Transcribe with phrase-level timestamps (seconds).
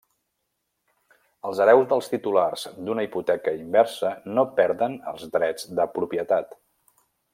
[1.49, 6.59] Els hereus dels titulars d'una hipoteca inversa no perden els drets de propietat.